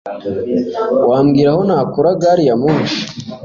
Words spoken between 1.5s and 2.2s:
aho nakura